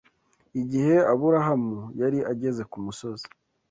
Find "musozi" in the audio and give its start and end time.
2.85-3.27